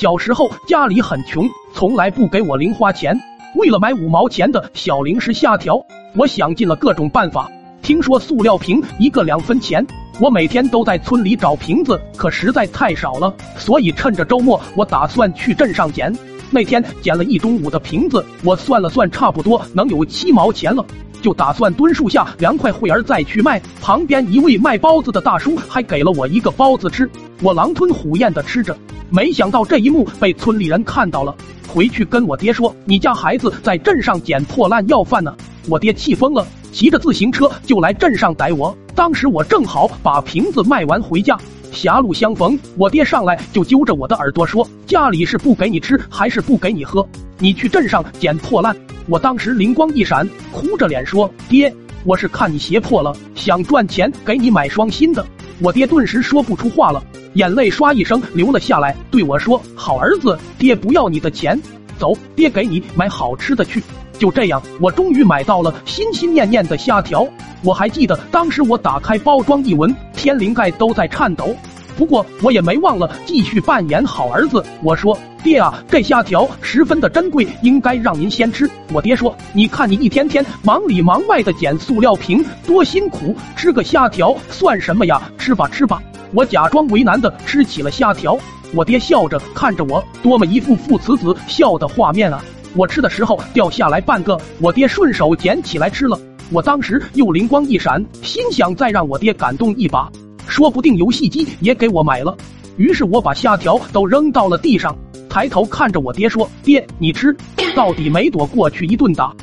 [0.00, 3.14] 小时候家里很穷，从来不给我零花钱。
[3.54, 5.78] 为了买五毛钱的小零食虾条，
[6.16, 7.46] 我想尽了各种办法。
[7.82, 9.86] 听说塑料瓶一个两分钱，
[10.18, 16.10] 我每天都在村里找瓶子，可实在太少了，所以趁着周末，我打算去镇上捡。
[16.50, 20.82] 那天捡了一中午的瓶子，我算了算，差不多能有七毛钱了，
[21.20, 23.60] 就打算蹲树下凉快会儿再去卖。
[23.82, 27.06] 旁边一位卖包子的大叔还给了我一个包子吃，
[27.42, 28.76] 我狼吞虎咽的吃着。
[29.08, 31.34] 没想到这一幕被村里人看到了，
[31.66, 35.34] 回去跟我爹说：“你家孩子在镇上捡破烂要饭呢。”
[35.68, 38.76] 我爹气疯了，骑着自行车就来镇上逮我。
[38.94, 41.36] 当时我正好把瓶子卖完回家，
[41.72, 47.06] 狭路相逢，我爹上来就揪着我的耳朵说：“家里是不给你吃还是不给你喝？
[47.38, 48.76] 你去镇上捡破烂。”
[49.08, 55.26] 我当时灵光一闪，哭着脸说：“爹，我是看你鞋破了，想赚钱给你买双新的。”
[55.60, 57.02] 我爹顿时说不出话了。
[57.34, 61.60] 眼泪唰一声流了下来，对我说：“好儿子，爹不要你的钱，
[61.98, 63.82] 走，爹给你买好吃的去。”
[64.18, 67.26] 就这样，我终于买到了心心念念的虾条。
[67.62, 71.54] 我还记得当时我打开包装一闻，天灵盖都在颤抖。
[72.00, 74.64] 不过我也没忘了继续扮演好儿子。
[74.82, 85.20] 我说：“爹啊，这虾条十分的珍贵，应该让您先吃。”我爹说：“你看你一天天忙里忙外的捡塑料瓶，多辛苦，吃个虾条算什么呀？
[85.36, 88.34] 吃吧吃吧。”我假装为难的吃起了虾条，
[88.74, 92.42] 我爹笑着看着我，多么一副父慈子孝的画面啊！
[92.74, 96.18] 我吃的时候掉下来半个，我爹顺手捡起来吃了。
[96.50, 100.10] 我当时又灵光一闪，心想再让我爹感动一把，
[100.46, 102.36] 说不定游戏机也给我买了。
[102.76, 104.96] 于是我把虾条都扔到了地上，
[105.28, 107.36] 抬头看着我爹说：“爹，你吃，
[107.74, 109.34] 到底没躲过去一顿打。”